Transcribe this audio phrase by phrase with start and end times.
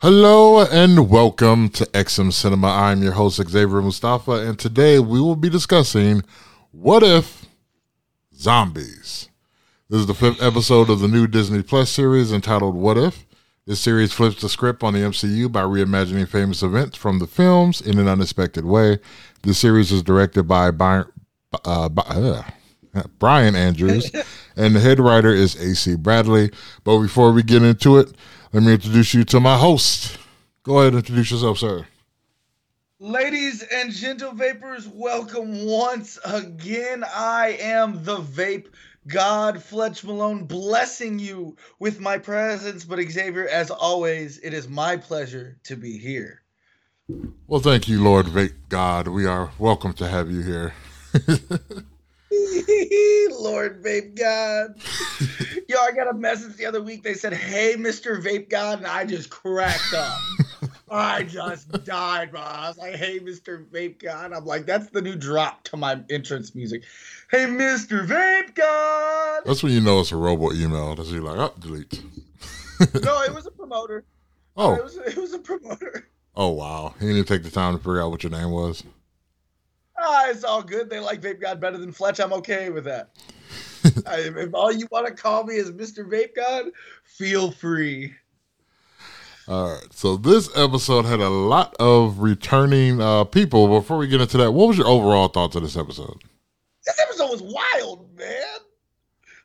[0.00, 2.68] Hello and welcome to XM Cinema.
[2.68, 6.22] I'm your host Xavier Mustafa, and today we will be discussing
[6.72, 7.46] what if
[8.36, 9.28] zombies.
[9.88, 13.24] This is the fifth episode of the new Disney Plus series entitled What If.
[13.66, 17.80] This series flips the script on the MCU by reimagining famous events from the films
[17.80, 18.98] in an unexpected way.
[19.42, 21.04] This series is directed by By-
[21.64, 22.42] uh, by, uh,
[23.18, 24.10] Bryan Andrews,
[24.56, 26.50] and the head writer is AC Bradley.
[26.82, 28.12] But before we get into it,
[28.54, 30.16] let me introduce you to my host.
[30.62, 31.84] Go ahead and introduce yourself, sir.
[33.00, 37.02] Ladies and gentle vapors, welcome once again.
[37.12, 38.68] I am the vape
[39.08, 42.84] god, Fletch Malone, blessing you with my presence.
[42.84, 46.42] But Xavier, as always, it is my pleasure to be here.
[47.48, 49.08] Well, thank you, Lord Vape God.
[49.08, 50.74] We are welcome to have you here.
[53.40, 54.76] Lord Vape God.
[55.68, 57.02] Yo, I got a message the other week.
[57.02, 58.22] They said, Hey, Mr.
[58.22, 58.78] Vape God.
[58.78, 60.18] And I just cracked up.
[60.90, 62.40] I just died, bro.
[62.40, 63.66] I was like, Hey, Mr.
[63.66, 64.32] Vape God.
[64.32, 66.84] I'm like, That's the new drop to my entrance music.
[67.30, 68.06] Hey, Mr.
[68.06, 69.42] Vape God.
[69.44, 70.94] That's when you know it's a robo email.
[70.94, 72.02] That's when you're like, oh, delete.
[73.02, 74.04] no, it was a promoter.
[74.56, 74.74] Oh.
[74.74, 76.08] It was, it was a promoter.
[76.36, 76.94] Oh, wow.
[77.00, 78.84] He didn't take the time to figure out what your name was.
[80.06, 80.90] Ah, it's all good.
[80.90, 82.20] They like Vape God better than Fletch.
[82.20, 83.10] I'm okay with that.
[84.06, 86.08] I, if all you want to call me is Mr.
[86.08, 86.66] Vape God,
[87.04, 88.14] feel free.
[89.46, 89.92] All right.
[89.92, 93.68] So this episode had a lot of returning uh, people.
[93.68, 96.22] Before we get into that, what was your overall thoughts of this episode?
[96.84, 98.42] This episode was wild, man.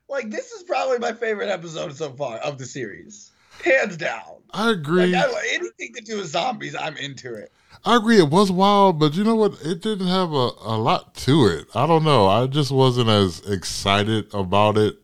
[0.08, 3.32] Like this is probably my favorite episode so far of the series,
[3.64, 4.24] hands down.
[4.52, 5.08] I agree.
[5.08, 7.52] Like, I, anything to do with zombies, I'm into it.
[7.86, 8.18] I agree.
[8.18, 9.54] It was wild, but you know what?
[9.64, 11.68] It didn't have a, a lot to it.
[11.74, 12.28] I don't know.
[12.28, 14.96] I just wasn't as excited about it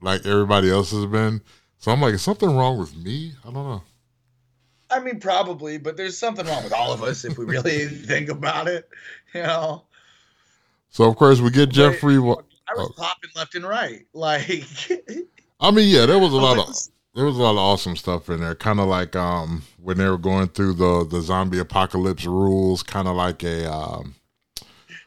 [0.00, 1.40] like everybody else has been.
[1.78, 3.32] So I'm like, is something wrong with me?
[3.44, 3.82] I don't know.
[4.90, 8.28] I mean, probably, but there's something wrong with all of us if we really think
[8.28, 8.88] about it.
[9.34, 9.84] You know.
[10.90, 12.16] So of course we get Jeffrey.
[12.16, 12.38] I was
[12.68, 12.92] oh.
[12.96, 14.06] popping left and right.
[14.12, 14.66] Like.
[15.60, 16.74] I mean, yeah, there was a lot of
[17.14, 18.54] there was a lot of awesome stuff in there.
[18.54, 23.08] Kind of like um when they were going through the the zombie apocalypse rules, kind
[23.08, 24.14] of like a um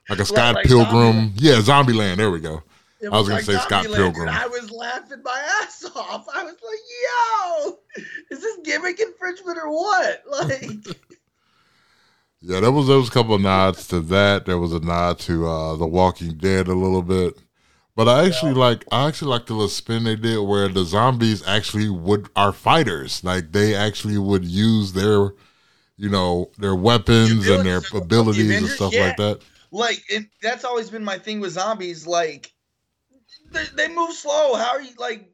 [0.09, 1.13] like a Scott like Pilgrim.
[1.13, 1.33] Zombie.
[1.37, 2.17] Yeah, Zombieland.
[2.17, 2.63] There we go.
[3.03, 4.29] I was gonna say Scott Pilgrim.
[4.29, 6.27] I was laughing my ass off.
[6.33, 10.97] I was like, "Yo, is this gimmick infringement or what?" Like.
[12.41, 14.45] yeah, there was there was a couple of nods to that.
[14.45, 17.37] There was a nod to uh The Walking Dead a little bit.
[17.95, 18.59] But I actually yeah.
[18.59, 22.53] like I actually like the little spin they did where the zombies actually would are
[22.53, 23.23] fighters.
[23.23, 25.31] Like they actually would use their
[26.01, 29.05] you know, their weapons and their abilities the and stuff yeah.
[29.05, 29.41] like that.
[29.69, 32.07] Like it, that's always been my thing with zombies.
[32.07, 32.51] Like
[33.51, 34.55] they, they move slow.
[34.55, 35.29] How are you like?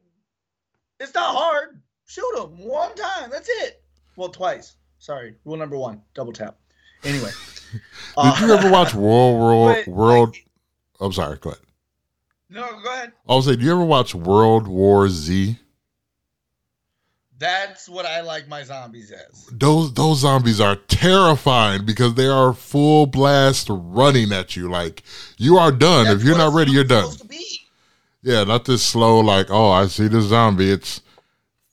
[1.00, 1.80] It's not hard.
[2.06, 3.30] Shoot them one time.
[3.30, 3.82] That's it.
[4.16, 4.76] Well, twice.
[4.98, 5.36] Sorry.
[5.46, 6.58] Rule number one: double tap.
[7.02, 7.30] Anyway.
[7.72, 7.80] Did
[8.18, 10.28] uh, you ever watch World World World?
[10.34, 10.46] Like,
[11.00, 11.38] I'm sorry.
[11.38, 11.62] Go ahead.
[12.50, 13.12] No, go ahead.
[13.28, 15.58] I was say, do you ever watch World War Z?
[17.38, 19.46] That's what I like my zombies as.
[19.52, 24.68] Those those zombies are terrifying because they are full blast running at you.
[24.68, 25.04] Like
[25.36, 26.06] you are done.
[26.06, 27.12] That's if you're not ready, you're done.
[28.22, 29.20] Yeah, not this slow.
[29.20, 30.72] Like oh, I see the zombie.
[30.72, 31.00] It's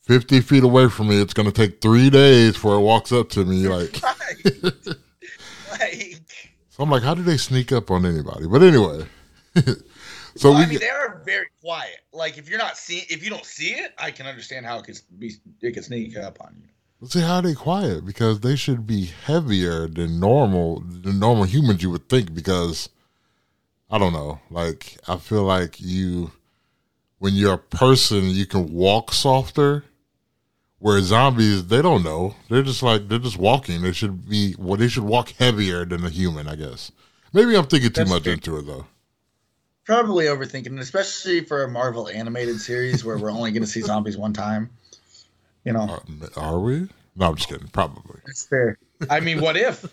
[0.03, 1.19] fifty feet away from me.
[1.19, 3.67] It's gonna take three days before it walks up to me.
[3.67, 4.03] Like,
[5.79, 6.21] like.
[6.69, 8.45] so I'm like, how do they sneak up on anybody?
[8.45, 9.07] But anyway.
[10.37, 11.99] So well, we, I mean, they are very quiet.
[12.11, 14.85] Like if you're not seeing, if you don't see it, I can understand how it
[14.85, 16.67] could be, it could sneak up on you.
[16.99, 21.83] Let's see how they quiet because they should be heavier than normal, than normal humans.
[21.83, 22.89] You would think because
[23.89, 24.41] I don't know.
[24.49, 26.31] Like I feel like you,
[27.19, 29.85] when you're a person, you can walk softer.
[30.79, 32.35] Where zombies, they don't know.
[32.49, 33.81] They're just like they're just walking.
[33.81, 34.77] They should be well.
[34.77, 36.91] They should walk heavier than a human, I guess.
[37.33, 38.33] Maybe I'm thinking too That's much true.
[38.33, 38.85] into it though
[39.85, 44.17] probably overthinking, especially for a Marvel animated series where we're only going to see zombies
[44.17, 44.69] one time.
[45.63, 45.99] You know,
[46.37, 46.87] are, are, we?
[47.15, 47.67] No, I'm just kidding.
[47.69, 48.19] Probably.
[48.25, 48.77] That's fair.
[49.09, 49.85] I mean, what if?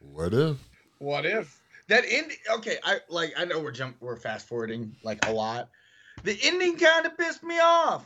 [0.00, 0.56] what if?
[0.98, 2.32] What if that end?
[2.56, 3.34] Okay, I like.
[3.36, 3.96] I know we're jump.
[4.00, 5.68] We're fast forwarding like a lot.
[6.24, 8.04] The ending kind of pissed me off.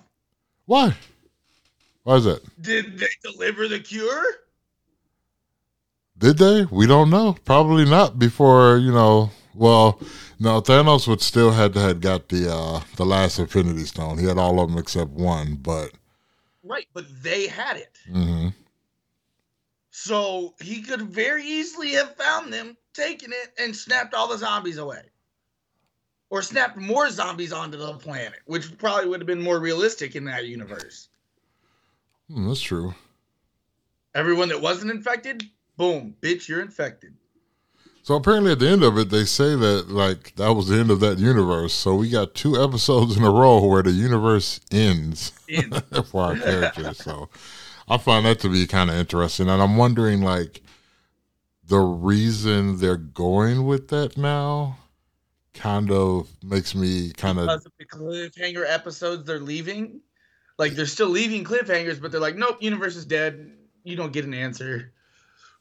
[0.66, 0.94] Why?
[2.02, 2.42] Why is that?
[2.60, 4.24] Did they deliver the cure?
[6.18, 6.64] Did they?
[6.64, 7.36] We don't know.
[7.44, 8.18] Probably not.
[8.18, 9.30] Before you know.
[9.54, 10.00] Well,
[10.38, 14.18] no, Thanos would still had to had got the uh the last Infinity Stone.
[14.18, 15.92] He had all of them except one, but
[16.62, 17.98] right, but they had it.
[18.10, 18.48] Mm-hmm.
[19.90, 24.78] So he could very easily have found them, taken it, and snapped all the zombies
[24.78, 25.02] away,
[26.30, 30.24] or snapped more zombies onto the planet, which probably would have been more realistic in
[30.24, 31.08] that universe.
[32.28, 32.94] Hmm, that's true.
[34.14, 35.44] Everyone that wasn't infected,
[35.76, 37.14] boom, bitch, you're infected.
[38.04, 40.90] So apparently, at the end of it, they say that like that was the end
[40.90, 41.72] of that universe.
[41.72, 45.30] So we got two episodes in a row where the universe ends
[46.10, 46.98] for our characters.
[46.98, 47.28] so
[47.88, 50.62] I find that to be kind of interesting, and I'm wondering like
[51.64, 54.78] the reason they're going with that now
[55.54, 60.00] kind of makes me kind of because of the cliffhanger episodes they're leaving.
[60.58, 63.52] Like they're still leaving cliffhangers, but they're like, nope, universe is dead.
[63.84, 64.92] You don't get an answer.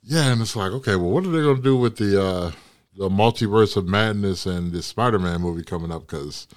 [0.04, 2.52] Yeah, and it's like, okay, well, what are they gonna do with the uh
[2.98, 6.02] the multiverse of madness and the Spider-Man movie coming up?
[6.02, 6.48] Because,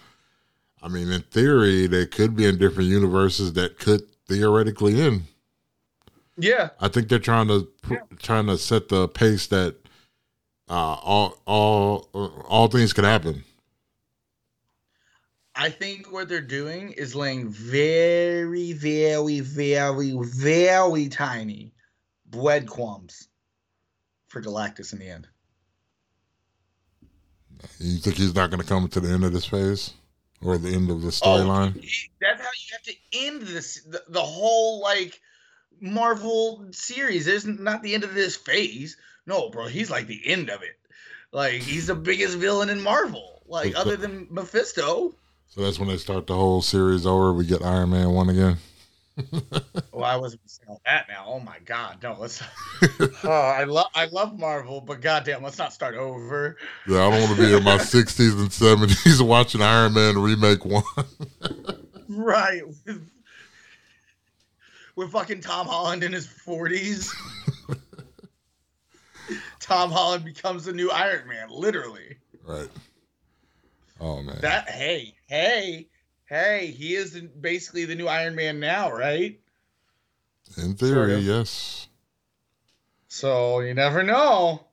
[0.82, 5.24] I mean, in theory, they could be in different universes that could theoretically end.
[6.38, 7.98] Yeah, I think they're trying to yeah.
[8.22, 9.76] trying to set the pace that
[10.68, 12.08] uh, all all
[12.48, 13.44] all things could happen.
[15.54, 21.72] I think what they're doing is laying very, very, very, very tiny
[22.26, 23.28] breadcrumbs
[24.34, 25.28] for Galactus in the end.
[27.78, 29.94] You think he's not going to come to the end of this phase
[30.42, 31.76] or the end of the oh, storyline?
[31.76, 31.80] Oh,
[32.20, 35.18] that's how you have to end this the, the whole like
[35.80, 37.26] Marvel series.
[37.26, 38.96] is not the end of this phase.
[39.26, 40.78] No, bro, he's like the end of it.
[41.32, 43.42] Like he's the biggest villain in Marvel.
[43.46, 45.14] Like other than Mephisto.
[45.48, 47.32] So that's when they start the whole series over.
[47.32, 48.58] We get Iron Man one again.
[49.92, 51.24] Well, I wasn't saying that now.
[51.28, 52.42] Oh my god, no, let's.
[53.24, 56.56] oh, I love I love Marvel, but goddamn, let's not start over.
[56.88, 60.64] Yeah, I don't want to be in my sixties and seventies watching Iron Man remake
[60.64, 60.82] one.
[62.08, 63.08] right, with,
[64.96, 67.14] with fucking Tom Holland in his forties.
[69.60, 72.16] Tom Holland becomes the new Iron Man, literally.
[72.44, 72.68] Right.
[74.00, 74.38] Oh man.
[74.40, 75.86] That hey hey
[76.26, 79.40] hey he is basically the new Iron Man now, right?
[80.56, 81.22] In theory, sort of.
[81.24, 81.88] yes.
[83.08, 84.66] So you never know.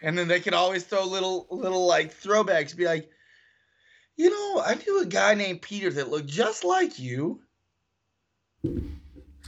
[0.00, 3.10] And then they could always throw little little like throwbacks, be like,
[4.16, 7.40] you know, I knew a guy named Peter that looked just like you.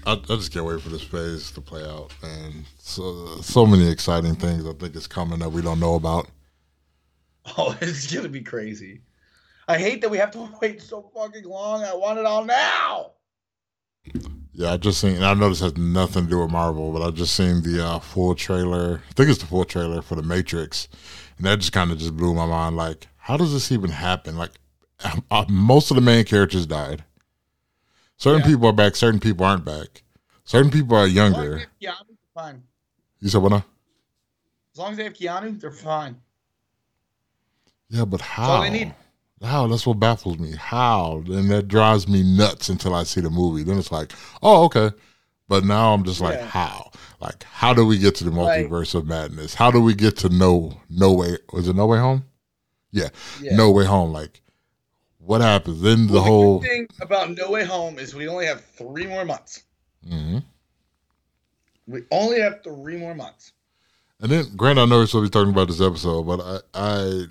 [0.07, 3.89] I, I, just can't wait for this phase to play out, and so so many
[3.91, 6.29] exciting things I think is coming that we don't know about.
[7.57, 9.01] Oh, it's gonna be crazy.
[9.71, 11.85] I hate that we have to wait so fucking long.
[11.85, 13.13] I want it all now.
[14.53, 15.23] Yeah, I just seen.
[15.23, 17.99] I know this has nothing to do with Marvel, but I just seen the uh,
[18.01, 19.01] full trailer.
[19.09, 20.89] I think it's the full trailer for the Matrix,
[21.37, 22.77] and that just kind of just blew my mind.
[22.77, 24.37] Like, how does this even happen?
[24.37, 24.51] Like,
[25.31, 27.05] uh, most of the main characters died.
[28.17, 28.47] Certain yeah.
[28.49, 28.97] people are back.
[28.97, 30.03] Certain people aren't back.
[30.45, 31.63] Certain people are younger.
[31.79, 32.63] Yeah, I'm fine.
[33.21, 33.65] You said what now?
[34.75, 36.17] As long as they have Keanu, they're fine.
[37.89, 38.43] Yeah, but how?
[38.43, 38.95] That's all they need.
[39.43, 39.67] How?
[39.67, 40.53] That's what baffles me.
[40.57, 41.23] How?
[41.27, 43.63] And that drives me nuts until I see the movie.
[43.63, 44.91] Then it's like, oh, okay.
[45.49, 46.47] But now I'm just like, yeah.
[46.47, 46.91] how?
[47.21, 49.55] Like, how do we get to the multiverse like, of madness?
[49.55, 51.37] How do we get to no no way?
[51.53, 52.25] Was it No Way Home?
[52.93, 53.09] Yeah,
[53.41, 53.57] yeah.
[53.57, 54.13] No Way Home.
[54.13, 54.41] Like,
[55.19, 55.83] what happens?
[55.83, 59.07] Then the well, whole the thing about No Way Home is we only have three
[59.07, 59.65] more months.
[60.09, 60.39] Mm-hmm.
[61.87, 63.53] We only have three more months.
[64.21, 66.59] And then, Grant, I know we're supposed to be talking about this episode, but I,
[66.75, 67.25] I,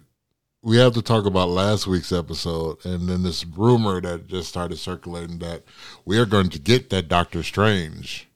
[0.62, 4.78] we have to talk about last week's episode, and then this rumor that just started
[4.78, 5.64] circulating that
[6.06, 8.28] we are going to get that Doctor Strange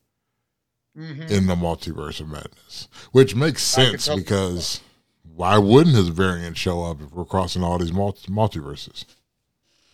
[0.98, 1.24] mm-hmm.
[1.24, 4.82] in the multiverse of madness, which makes sense because
[5.36, 9.06] why wouldn't his variant show up if we're crossing all these multi- multiverses?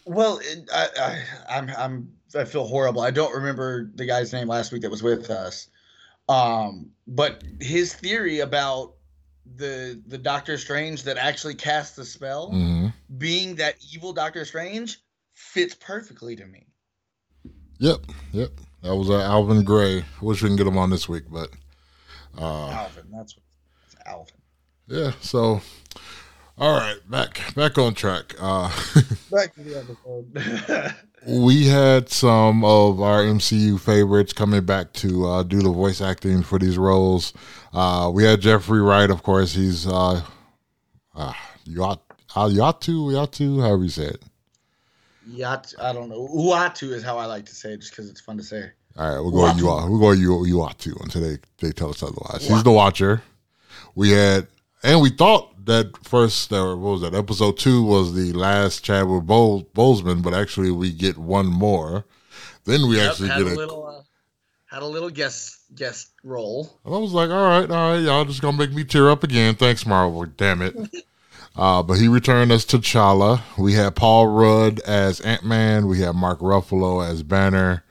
[0.05, 0.39] Well,
[0.73, 1.23] I, I,
[1.57, 3.01] I'm, I'm, I feel horrible.
[3.01, 5.67] I don't remember the guy's name last week that was with us,
[6.27, 8.93] um, but his theory about
[9.55, 12.87] the the Doctor Strange that actually casts the spell, mm-hmm.
[13.17, 14.99] being that evil Doctor Strange,
[15.33, 16.67] fits perfectly to me.
[17.79, 17.99] Yep,
[18.33, 18.51] yep.
[18.81, 19.99] That was uh, Alvin Gray.
[19.99, 21.49] I wish we can get him on this week, but
[22.37, 23.05] uh, Alvin.
[23.11, 23.43] That's what,
[23.81, 24.41] that's Alvin.
[24.87, 25.11] Yeah.
[25.21, 25.61] So
[26.59, 28.35] all right, back back on track.
[28.39, 28.67] Uh,
[29.31, 30.93] back to the episode.
[31.27, 36.43] we had some of our MCU favorites coming back to uh, do the voice acting
[36.43, 37.33] for these roles.
[37.71, 39.53] Uh, we had Jeffrey Wright, of course.
[39.53, 40.21] He's uh,
[41.15, 41.33] uh, uh,
[41.65, 42.03] Yatu,
[42.35, 44.23] Yatu, however you say it.
[45.27, 46.27] Yat, I don't know.
[46.27, 48.69] Uatu is how I like to say it, just because it's fun to say.
[48.97, 49.89] All right, we'll go Uatu.
[49.89, 52.45] We'll go Uatu until they they tell us otherwise.
[52.45, 53.21] He's the Watcher.
[53.95, 54.47] We had
[54.83, 57.13] and we thought that first, uh, what was that?
[57.13, 62.05] Episode two was the last Chadwick Bol- Boseman, but actually we get one more.
[62.65, 64.01] Then we yep, actually get a, a little, uh,
[64.65, 66.79] had a little guest guest role.
[66.83, 69.23] And I was like, all right, all right, y'all just gonna make me tear up
[69.23, 69.55] again.
[69.55, 70.25] Thanks, Marvel.
[70.25, 70.75] Damn it.
[71.55, 73.41] uh, but he returned as T'Challa.
[73.57, 75.87] We had Paul Rudd as Ant Man.
[75.87, 77.83] We had Mark Ruffalo as Banner.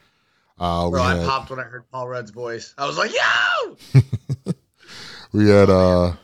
[0.58, 2.74] Uh, Bro, we I had popped when I heard Paul Rudd's voice.
[2.76, 4.02] I was like, yo!
[5.32, 6.14] we had uh,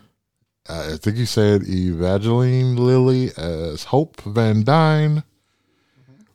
[0.67, 5.23] Uh, I think you said Evangeline Lilly as Hope Van Dyne.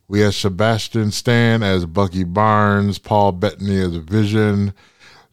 [0.07, 4.73] We had Sebastian Stan as Bucky Barnes, Paul Bettany as Vision,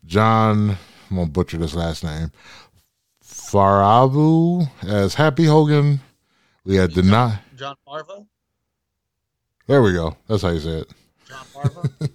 [0.06, 0.78] John,
[1.10, 2.30] I'm gonna butcher this last name,
[3.22, 6.00] Faravu as Happy Hogan.
[6.64, 7.38] We had Danai.
[7.56, 8.26] John Farva?
[9.66, 10.16] There we go.
[10.26, 10.90] That's how you say it.
[11.28, 11.90] John Farva?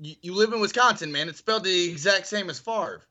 [0.00, 1.28] you, you live in Wisconsin, man.
[1.28, 3.02] It's spelled the exact same as Favre.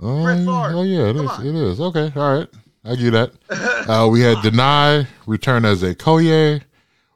[0.00, 0.44] Oh, Brett yeah.
[0.44, 0.76] Favre.
[0.78, 1.30] oh yeah, it Come is.
[1.30, 1.46] on.
[1.46, 1.80] It is.
[1.80, 2.48] Okay, all right.
[2.84, 3.32] I get that.
[3.86, 6.62] Uh, we had Danai return as Okoye.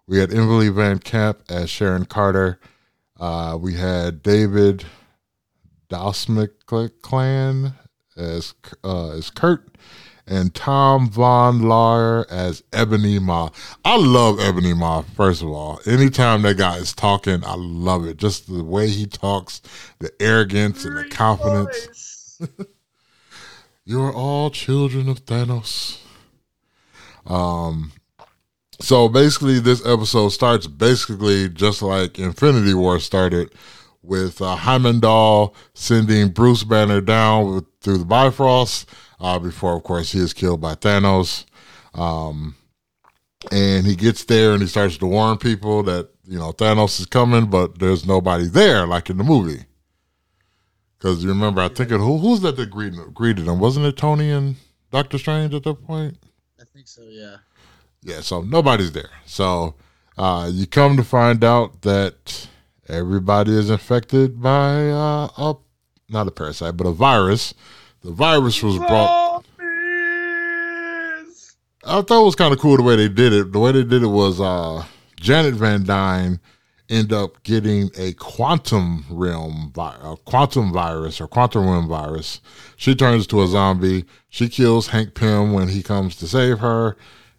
[0.06, 2.61] We had Emily VanCamp as Sharon Carter.
[3.18, 4.85] Uh, we had David
[5.90, 7.75] Dastmalchian
[8.16, 8.54] as
[8.85, 9.76] uh, as Kurt,
[10.26, 13.49] and Tom Vaughan-Lawlor as Ebony Maw.
[13.85, 15.02] I love Ebony Maw.
[15.16, 18.16] First of all, anytime that guy is talking, I love it.
[18.18, 19.62] Just the way he talks,
[20.00, 22.08] the arrogance and the confidence.
[23.85, 25.99] You are all children of Thanos.
[27.25, 27.92] Um,
[28.83, 33.50] so basically, this episode starts basically just like Infinity War started,
[34.02, 38.88] with uh, Heimdall sending Bruce Banner down with, through the Bifrost
[39.21, 41.45] uh, before, of course, he is killed by Thanos.
[41.95, 42.57] Um,
[43.52, 47.07] and he gets there and he starts to warn people that you know Thanos is
[47.07, 49.64] coming, but there's nobody there, like in the movie.
[50.99, 53.61] Because you remember, I think it who who's that that greeted greeted him?
[53.61, 54.57] Wasn't it Tony and
[54.90, 56.19] Doctor Strange at that point?
[56.61, 57.37] I think so, yeah.
[58.02, 59.11] Yeah, so nobody's there.
[59.25, 59.75] So
[60.17, 62.49] uh, you come to find out that
[62.88, 65.55] everybody is infected by uh, a
[66.09, 67.55] not a parasite, but a virus.
[68.02, 69.45] The virus was brought.
[69.57, 69.67] Zombies!
[71.85, 73.52] I thought it was kind of cool the way they did it.
[73.52, 74.85] The way they did it was uh,
[75.17, 76.40] Janet Van Dyne
[76.88, 82.40] end up getting a quantum realm, vi- a quantum virus or quantum realm virus.
[82.76, 84.04] She turns to a zombie.
[84.28, 86.97] She kills Hank Pym when he comes to save her.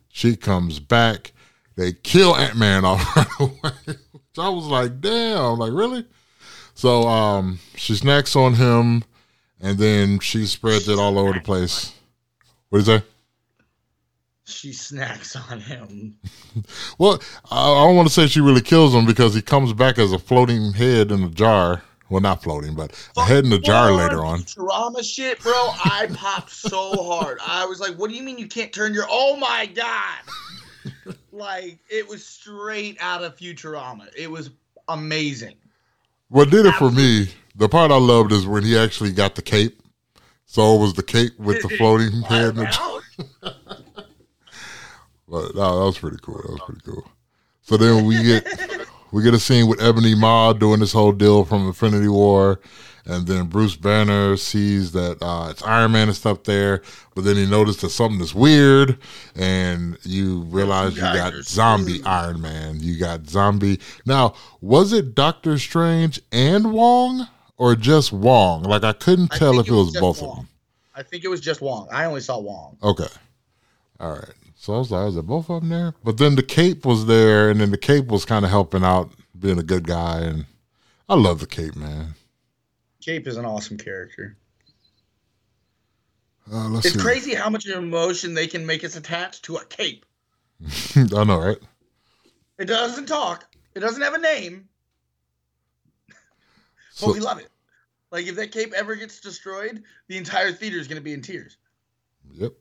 [0.10, 1.32] She comes back.
[1.76, 3.98] They kill Ant Man off right away.
[4.34, 6.06] So I was like, damn, like really?
[6.74, 9.04] So um, she snacks on him,
[9.60, 11.94] and then she spreads it all over the place.
[12.70, 13.04] What is that?
[14.50, 16.18] She snacks on him.
[16.98, 19.98] Well, I, I don't want to say she really kills him because he comes back
[19.98, 21.84] as a floating head in a jar.
[22.10, 24.40] Well, not floating, but a head in a jar later on.
[24.40, 25.54] Futurama shit, bro.
[25.54, 27.38] I popped so hard.
[27.46, 31.14] I was like, "What do you mean you can't turn your?" Oh my god!
[31.32, 34.08] like it was straight out of Futurama.
[34.18, 34.50] It was
[34.88, 35.56] amazing.
[36.30, 39.42] What did it for me, the part I loved is when he actually got the
[39.42, 39.82] cape.
[40.46, 43.02] So it was the cape with the floating head in the jar.
[43.44, 43.56] Out.
[45.30, 46.42] But no, that was pretty cool.
[46.42, 47.08] That was pretty cool.
[47.62, 48.48] So then we get
[49.12, 52.60] we get a scene with Ebony Maw doing this whole deal from Infinity War,
[53.06, 56.82] and then Bruce Banner sees that uh, it's Iron Man and stuff there,
[57.16, 58.98] but then he noticed that something is weird,
[59.36, 62.80] and you realize you got zombie Iron Man.
[62.80, 63.80] You got zombie.
[64.06, 68.64] Now, was it Doctor Strange and Wong, or just Wong?
[68.64, 70.32] Like I couldn't tell think if it was just both Wong.
[70.32, 70.48] of them.
[70.96, 71.88] I think it was just Wong.
[71.92, 72.78] I only saw Wong.
[72.84, 73.08] Okay.
[74.00, 74.34] All right.
[74.62, 75.94] So I was like, is it both of them there?
[76.04, 79.10] But then the cape was there, and then the cape was kind of helping out,
[79.40, 80.20] being a good guy.
[80.20, 80.48] And
[81.08, 82.16] I love the cape, man.
[83.02, 84.36] Cape is an awesome character.
[86.52, 87.02] Uh, let's It's see.
[87.02, 90.06] crazy how much emotion they can make us attached to a cape.
[90.98, 91.58] I know, right?
[92.58, 93.46] It doesn't talk.
[93.76, 94.68] It doesn't have a name,
[96.10, 96.16] but
[96.92, 97.48] So, we love it.
[98.12, 101.22] Like if that cape ever gets destroyed, the entire theater is going to be in
[101.22, 101.56] tears.
[102.34, 102.52] yep.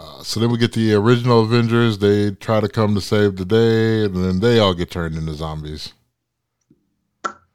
[0.00, 1.98] Uh, so then we get the original Avengers.
[1.98, 5.34] They try to come to save the day, and then they all get turned into
[5.34, 5.92] zombies.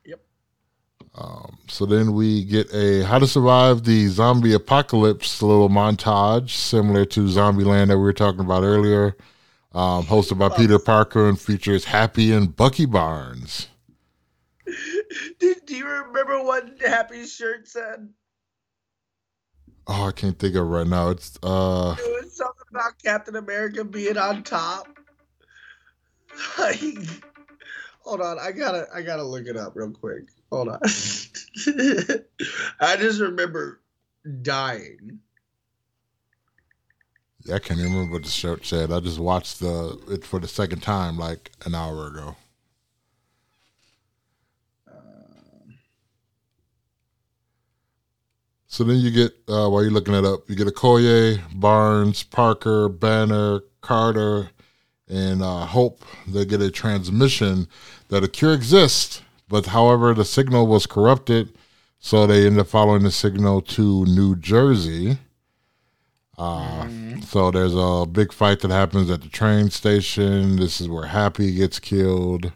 [0.05, 0.21] Yep.
[1.15, 7.03] Um, so then we get a how to survive the zombie apocalypse little montage, similar
[7.05, 9.17] to Zombieland that we were talking about earlier,
[9.73, 13.69] um, hosted by Peter Parker and features Happy and Bucky Barnes.
[15.39, 18.09] Do, do you remember what Happy's shirt said?
[19.87, 21.09] Oh, I can't think of it right now.
[21.09, 22.14] It's uh, It was something
[22.69, 24.87] about Captain America being on top.
[26.59, 26.81] Like,
[28.01, 30.25] hold on, I gotta, I gotta look it up real quick.
[30.51, 30.79] Hold on.
[32.81, 33.79] I just remember
[34.41, 35.19] dying.
[37.45, 38.91] yeah, I can't remember what the shirt said.
[38.91, 42.35] I just watched the it for the second time like an hour ago.
[48.75, 52.89] So then you get uh, while you're looking it up, you get Okoye, Barnes, Parker,
[52.89, 54.49] Banner, Carter,
[55.07, 57.69] and uh, Hope they get a transmission
[58.09, 61.57] that a cure exists, but however the signal was corrupted,
[61.99, 65.19] so they end up following the signal to New Jersey.
[66.37, 66.89] Uh,
[67.21, 70.57] So there's a big fight that happens at the train station.
[70.57, 72.51] This is where Happy gets killed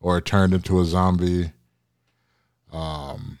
[0.00, 1.52] or turned into a zombie.
[2.72, 3.38] Um,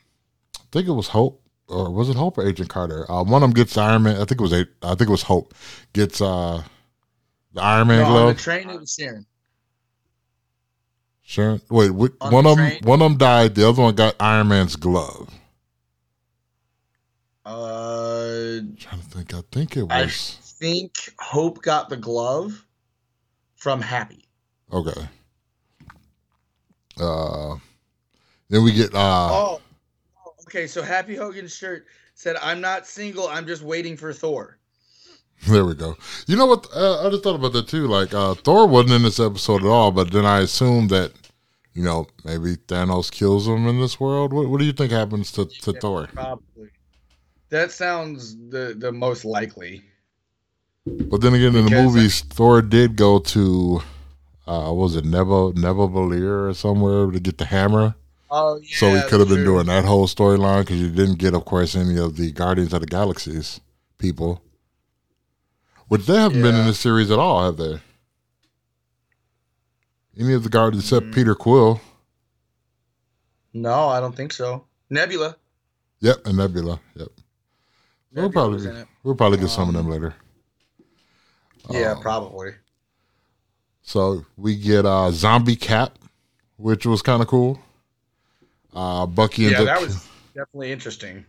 [0.56, 1.41] I think it was Hope,
[1.72, 3.10] or was it Hope or Agent Carter?
[3.10, 4.16] Uh, one of them gets the Iron Man.
[4.16, 4.52] I think it was.
[4.52, 5.54] A- I think it was Hope
[5.92, 6.62] gets uh
[7.54, 8.36] the Iron Man No, on glove.
[8.36, 9.26] the train, it was Sharon.
[11.22, 13.54] Sharon, wait, wait On one the of them, one of them died.
[13.54, 15.30] The other one got Iron Man's glove.
[17.44, 19.34] Uh, I'm trying to think.
[19.34, 19.92] I think it was.
[19.92, 20.06] I
[20.64, 22.64] think Hope got the glove
[23.56, 24.24] from Happy.
[24.72, 25.08] okay.
[27.00, 27.56] Uh,
[28.50, 28.98] then we get uh,
[29.32, 29.60] Oh,
[30.52, 30.66] okay.
[30.66, 33.26] So Happy Hogan's shirt said, "I'm not single.
[33.28, 34.58] I'm just waiting for Thor."
[35.48, 35.96] There we go.
[36.28, 36.68] You know what?
[36.74, 37.88] Uh, I just thought about that too.
[37.88, 41.12] Like uh, Thor wasn't in this episode at all, but then I assumed that,
[41.74, 44.32] you know, maybe Thanos kills him in this world.
[44.32, 46.08] What, what do you think happens to, to Thor?
[46.12, 46.70] Probably.
[47.48, 49.82] That sounds the the most likely.
[50.86, 53.82] But then again, in the Because- movies, Thor did go to,
[54.46, 57.94] uh, what was it Nebo Nebuvalir or somewhere to get the hammer.
[58.34, 58.66] Oh yeah.
[58.76, 59.56] so he could have been true.
[59.56, 62.80] doing that whole storyline because you didn't get, of course, any of the Guardians of
[62.80, 63.60] the Galaxies
[63.98, 64.42] people,
[65.88, 67.78] which they haven't been in the series at all, have they?
[70.18, 71.14] Any of the Guardians except Mm.
[71.14, 71.80] Peter Quill.
[73.52, 74.64] No, I don't think so.
[74.88, 75.36] Nebula.
[76.00, 76.80] Yep, and Nebula.
[76.96, 77.08] Yep.
[78.14, 80.14] We'll Nebula was probably we'll probably get some of them Um, later.
[81.70, 82.54] Yeah, Um, probably.
[83.82, 85.98] So we get uh Zombie Cap,
[86.56, 87.58] which was kind of cool.
[88.72, 91.24] Uh Bucky ends Yeah, up that was definitely interesting.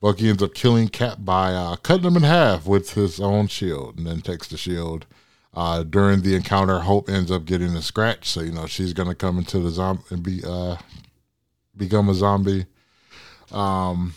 [0.00, 3.96] Bucky ends up killing Cap by uh, cutting him in half with his own shield,
[3.98, 5.06] and then takes the shield.
[5.54, 9.14] Uh, during the encounter, Hope ends up getting a scratch, so you know she's gonna
[9.14, 10.76] come into the zombie and be uh,
[11.76, 12.66] become a zombie.
[13.50, 14.12] Um,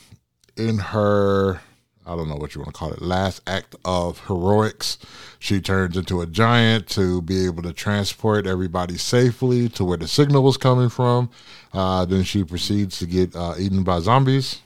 [0.57, 1.61] in her,
[2.09, 4.97] I don't know what you want to call it, last act of heroics,
[5.37, 10.07] she turns into a giant to be able to transport everybody safely to where the
[10.07, 11.29] signal was coming from.
[11.71, 14.61] Uh, then she proceeds to get uh, eaten by zombies.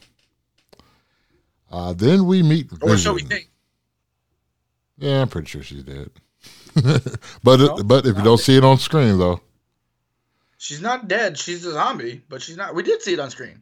[1.70, 3.30] Uh, then we meet Or so we Vision.
[3.30, 3.50] think.
[5.00, 6.12] Yeah, I'm pretty sure she's dead.
[7.44, 9.42] but No, it, but if you don't see it on screen though,
[10.58, 11.38] She's not dead.
[11.38, 12.74] She's a zombie, but she's not.
[12.74, 13.62] We did see it on screen.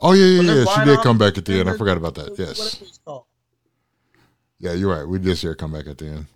[0.00, 1.68] Oh yeah, yeah, yeah, she did come back at the end.
[1.68, 2.38] I forgot about that.
[2.38, 3.24] Yes, it was called.
[4.58, 5.06] yeah, you're right.
[5.06, 6.26] We did see her come back at the end.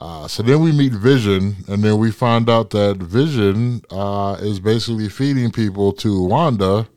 [0.00, 4.60] Uh, so then we meet Vision, and then we find out that Vision uh, is
[4.60, 6.88] basically feeding people to Wanda,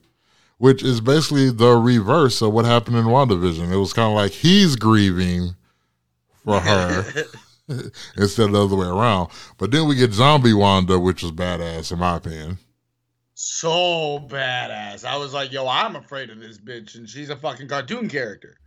[0.60, 3.72] which is basically the reverse of what happened in WandaVision.
[3.72, 5.56] It was kind of like he's grieving
[6.46, 7.06] for her.
[8.18, 9.30] instead of the other way around.
[9.58, 12.58] But then we get Zombie Wanda, which is badass in my opinion.
[13.44, 15.04] So badass.
[15.04, 18.58] I was like, yo, I'm afraid of this bitch, and she's a fucking cartoon character.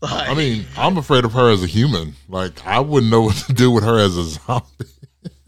[0.00, 2.14] Like, I mean, I'm afraid of her as a human.
[2.28, 4.84] Like, I wouldn't know what to do with her as a zombie.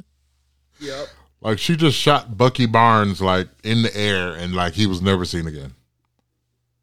[0.81, 1.07] yep.
[1.41, 5.25] Like, she just shot Bucky Barnes like in the air, and like he was never
[5.25, 5.73] seen again.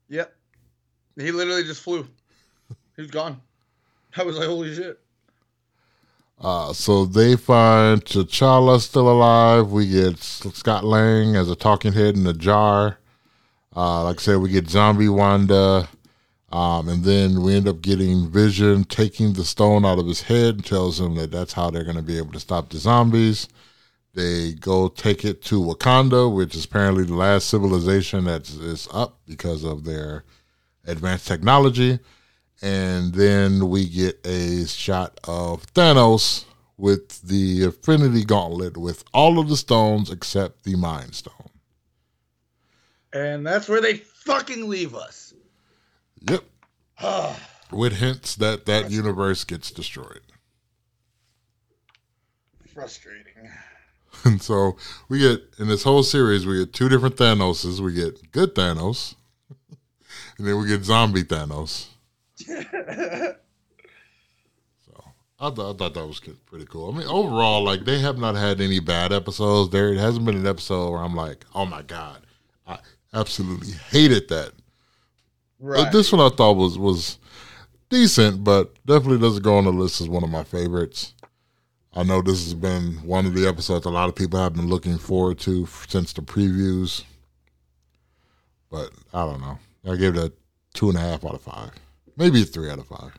[0.08, 0.34] Yep.
[1.17, 2.08] He literally just flew.
[2.95, 3.41] He was gone.
[4.15, 4.97] I was like, holy shit.
[6.39, 9.71] Uh, so they find T'Challa still alive.
[9.71, 13.00] We get Scott Lang as a talking head in a jar.
[13.76, 15.88] Uh, like I said, we get Zombie Wanda.
[16.52, 20.56] Um, and then we end up getting Vision taking the stone out of his head
[20.56, 23.50] and tells him that that's how they're going to be able to stop the zombies.
[24.13, 29.19] They go take it to Wakanda, which is apparently the last civilization that is up
[29.28, 30.23] because of their
[30.86, 32.00] advanced technology.
[32.62, 36.46] And then we get a shot of Thanos
[36.78, 41.34] with the Infinity Gauntlet with all of the stones except the Mind Stone.
[43.13, 45.34] And that's where they fucking leave us.
[46.30, 46.43] Yep.
[47.72, 50.22] With hints that that universe gets destroyed.
[52.74, 53.34] Frustrating.
[54.24, 54.78] And so
[55.10, 57.80] we get in this whole series, we get two different Thanoses.
[57.80, 59.13] We get good Thanos,
[60.38, 61.86] and then we get zombie Thanos.
[62.47, 63.36] So
[65.39, 66.93] I thought, I thought that was pretty cool.
[66.93, 69.71] I mean, overall, like they have not had any bad episodes.
[69.71, 72.21] There it hasn't been an episode where I'm like, oh my god,
[72.67, 72.79] I
[73.13, 74.51] absolutely hated that.
[75.60, 75.83] right.
[75.83, 77.17] But this one I thought was was
[77.89, 81.13] decent, but definitely doesn't go on the list as one of my favorites.
[81.93, 84.67] I know this has been one of the episodes a lot of people have been
[84.67, 87.03] looking forward to since the previews.
[88.69, 89.57] But I don't know.
[89.89, 90.31] I gave it a
[90.73, 91.71] two and a half out of five,
[92.17, 93.17] maybe a three out of five.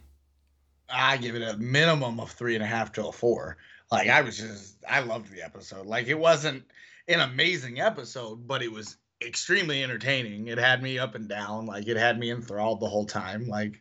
[0.90, 3.56] I give it a minimum of three and a half to a four.
[3.90, 5.86] Like I was just, I loved the episode.
[5.86, 6.64] Like it wasn't
[7.08, 10.48] an amazing episode, but it was extremely entertaining.
[10.48, 11.66] It had me up and down.
[11.66, 13.48] Like it had me enthralled the whole time.
[13.48, 13.80] Like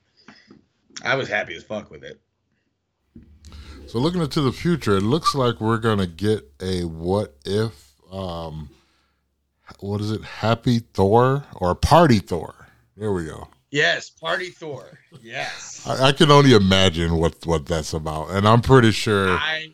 [1.03, 2.19] I was happy as fuck with it.
[3.87, 8.69] So looking into the future, it looks like we're gonna get a what if um
[9.79, 12.67] what is it, Happy Thor or Party Thor?
[12.95, 13.49] There we go.
[13.69, 14.99] Yes, Party Thor.
[15.21, 15.85] Yes.
[15.87, 19.29] I, I can only imagine what what that's about, and I'm pretty sure.
[19.29, 19.73] I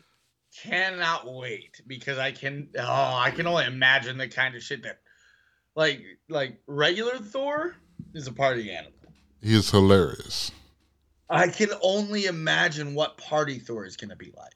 [0.62, 2.68] cannot wait because I can.
[2.78, 4.98] Oh, I can only imagine the kind of shit that,
[5.76, 7.76] like, like regular Thor
[8.14, 8.92] is a party animal.
[9.42, 10.50] He is hilarious.
[11.28, 14.52] I can only imagine what Party Thor is going to be like.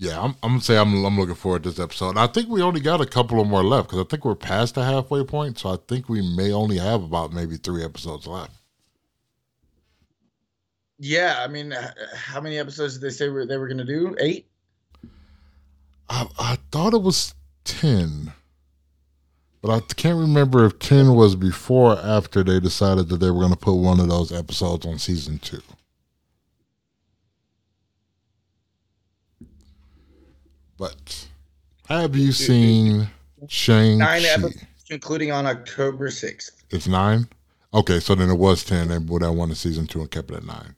[0.00, 2.16] Yeah, I'm, I'm gonna say I'm I'm looking forward to this episode.
[2.16, 4.74] I think we only got a couple of more left because I think we're past
[4.74, 5.58] the halfway point.
[5.58, 8.52] So I think we may only have about maybe three episodes left.
[10.98, 11.74] Yeah, I mean,
[12.14, 14.16] how many episodes did they say they were going to do?
[14.18, 14.46] Eight.
[16.08, 17.34] I I thought it was
[17.64, 18.32] ten,
[19.60, 23.40] but I can't remember if ten was before or after they decided that they were
[23.40, 25.60] going to put one of those episodes on season two.
[30.80, 31.28] But
[31.90, 33.06] have you seen
[33.48, 36.52] Shang Nine episodes, including on October 6th.
[36.70, 37.28] It's nine?
[37.74, 38.88] Okay, so then it was 10.
[38.88, 40.74] They would have won the season two and kept it at nine.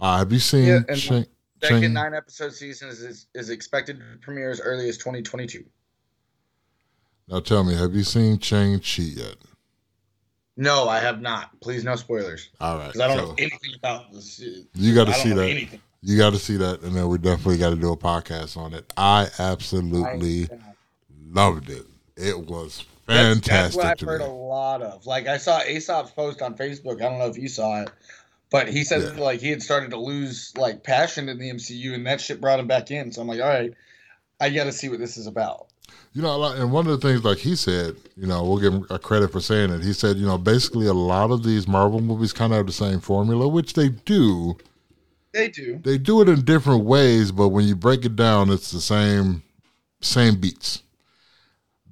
[0.00, 1.26] Uh, have you seen Yeah, and Shang?
[1.60, 5.64] Second Shang- nine episode season is, is, is expected to premiere as early as 2022.
[7.26, 9.36] Now tell me, have you seen Shang-Chi yet?
[10.56, 11.58] No, I have not.
[11.60, 12.50] Please, no spoilers.
[12.60, 12.92] All right.
[12.92, 14.40] Because I don't so know anything about this.
[14.74, 15.48] you got to see that.
[15.48, 15.80] anything.
[16.06, 18.74] You got to see that, and then we definitely got to do a podcast on
[18.74, 18.92] it.
[18.96, 20.48] I absolutely
[21.32, 21.86] loved it.
[22.16, 24.26] It was fantastic That's, what I've to heard me.
[24.26, 25.06] a lot of.
[25.06, 26.96] Like I saw Aesop's post on Facebook.
[26.96, 27.90] I don't know if you saw it,
[28.50, 29.22] but he said Yeah.
[29.22, 32.60] like he had started to lose like passion in the MCU, and that shit brought
[32.60, 33.10] him back in.
[33.12, 33.72] So I'm like, all right,
[34.40, 35.68] I got to see what this is about.
[36.12, 38.72] You know, like- and one of the things, like he said, you know, we'll give
[38.74, 39.82] him a credit for saying it.
[39.82, 42.72] He said, you know, basically a lot of these Marvel movies kind of have the
[42.72, 44.56] same formula, which they do.
[45.34, 45.80] They do.
[45.82, 49.42] They do it in different ways, but when you break it down, it's the same,
[50.00, 50.84] same beats.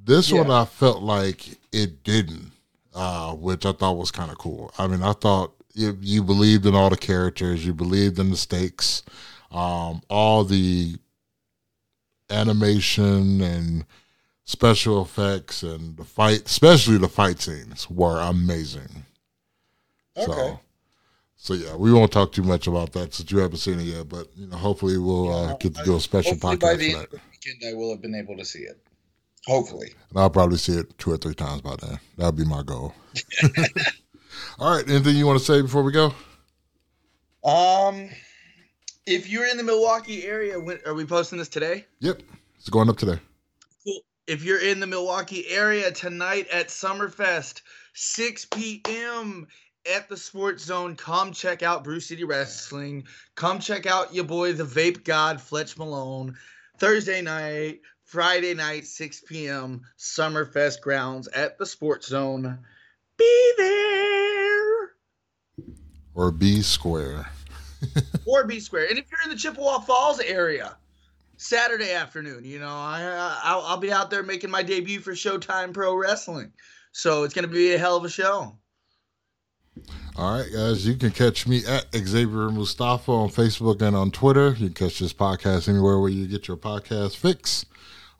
[0.04, 2.52] This one, I felt like it didn't,
[2.94, 4.72] uh, which I thought was kind of cool.
[4.78, 8.36] I mean, I thought you, you believed in all the characters, you believed in the
[8.36, 9.02] stakes,
[9.50, 10.96] um, all the
[12.30, 13.84] animation and
[14.44, 19.04] special effects and the fight, especially the fight scenes, were amazing.
[20.16, 20.32] Okay.
[20.32, 20.60] So,
[21.42, 24.08] so yeah, we won't talk too much about that since you haven't seen it yet.
[24.08, 27.02] But you know, hopefully we'll uh, get to do a special Hopefully by the end
[27.02, 28.80] of the weekend, I will have been able to see it.
[29.48, 29.92] Hopefully.
[30.10, 31.98] And I'll probably see it two or three times by then.
[32.16, 32.94] That'd be my goal.
[34.60, 34.88] All right.
[34.88, 36.14] Anything you want to say before we go?
[37.42, 38.08] Um,
[39.04, 41.86] if you're in the Milwaukee area, when, are we posting this today?
[41.98, 42.22] Yep,
[42.56, 43.18] it's going up today.
[43.84, 43.98] Cool.
[44.28, 47.62] If you're in the Milwaukee area tonight at Summerfest,
[47.94, 49.48] 6 p.m.
[49.90, 53.04] at the Sports Zone, come check out Brew City Wrestling.
[53.34, 56.36] Come check out your boy, the Vape God, Fletch Malone.
[56.78, 59.82] Thursday night, Friday night, 6 p.m.
[59.98, 62.58] Summerfest grounds at the Sports Zone.
[63.16, 64.90] Be there
[66.14, 67.26] Or B Square.
[68.26, 68.88] or B Square.
[68.90, 70.76] And if you're in the Chippewa Falls area,
[71.36, 75.12] Saturday afternoon, you know, I, I I'll, I'll be out there making my debut for
[75.12, 76.52] Showtime Pro Wrestling.
[76.92, 78.56] So it's gonna be a hell of a show.
[80.16, 84.50] All right, guys, you can catch me at Xavier Mustafa on Facebook and on Twitter.
[84.50, 87.64] You can catch this podcast anywhere where you get your podcast fix.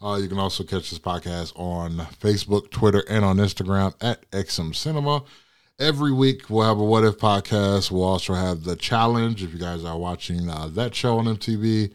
[0.03, 4.75] Uh, you can also catch this podcast on Facebook, Twitter, and on Instagram at XM
[4.75, 5.25] Cinema.
[5.79, 7.91] Every week we'll have a What If podcast.
[7.91, 9.43] We'll also have the challenge.
[9.43, 11.93] If you guys are watching uh, that show on MTV,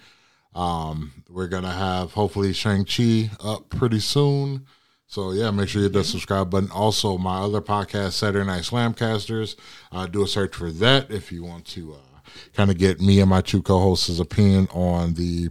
[0.54, 4.68] um, we're gonna have hopefully Shang Chi up pretty soon.
[5.10, 6.70] So yeah, make sure you hit that subscribe button.
[6.72, 9.56] Also, my other podcast, Saturday Night Slamcasters,
[9.92, 12.20] uh, do a search for that if you want to uh,
[12.54, 15.50] kind of get me and my two co-hosts' opinion on the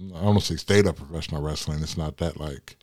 [0.00, 1.82] I don't want to say state of professional wrestling.
[1.82, 2.76] It's not that like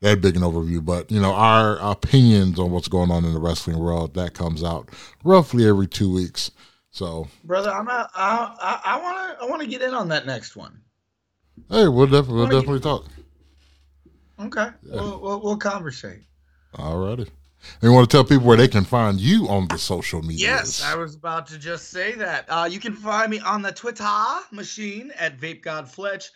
[0.00, 3.40] that big an overview, but you know our opinions on what's going on in the
[3.40, 4.90] wrestling world that comes out
[5.24, 6.50] roughly every two weeks.
[6.90, 10.54] So Brother, I'm a, I, I, I wanna I wanna get in on that next
[10.56, 10.82] one.
[11.68, 13.06] hey, we'll definitely we'll Wanna get- definitely talk.
[14.46, 14.68] Okay.
[14.84, 16.22] We'll, we'll we'll conversate.
[16.74, 17.28] Alrighty.
[17.80, 20.48] And you want to tell people where they can find you on the social media?
[20.48, 22.46] Yes, I was about to just say that.
[22.48, 24.04] Uh, you can find me on the Twitter
[24.50, 26.30] machine at Vape God Fletch,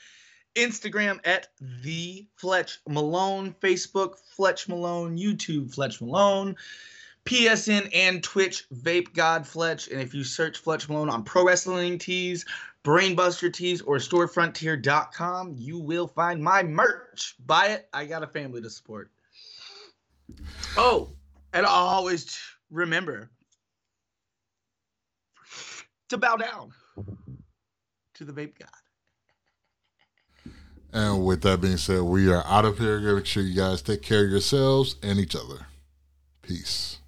[0.55, 1.49] Instagram at
[1.83, 6.57] the Fletch Malone, Facebook Fletch Malone, YouTube Fletch Malone.
[7.27, 9.89] PSN and Twitch, Vape God Fletch.
[9.89, 12.45] And if you search Fletch Malone on Pro Wrestling Tees,
[12.87, 17.35] Brainbuster Tees, or StoreFrontier.com, you will find my merch.
[17.45, 17.89] Buy it.
[17.93, 19.11] I got a family to support.
[20.77, 21.09] Oh,
[21.53, 22.39] and I'll always
[22.71, 23.29] remember
[26.11, 26.71] to bow down
[28.15, 30.53] to the vape god.
[30.93, 33.01] And with that being said, we are out of here.
[33.01, 35.67] Make sure you guys take care of yourselves and each other.
[36.41, 36.99] Peace.